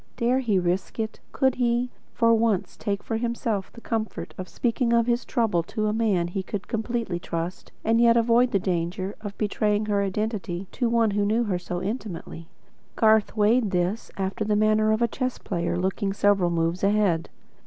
[0.17, 1.19] Dare he risk it?
[1.31, 5.85] Could he, for once take for himself the comfort of speaking of his trouble to
[5.85, 10.65] a man he could completely trust, and yet avoid the danger of betraying her identity
[10.71, 12.47] to one who knew her so intimately?
[12.95, 17.29] Garth weighed this, after the manner of a chess player looking several moves ahead.